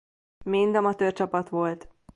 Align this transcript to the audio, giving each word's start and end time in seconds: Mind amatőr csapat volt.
Mind 0.45 0.75
amatőr 0.75 1.13
csapat 1.13 1.49
volt. 1.49 1.89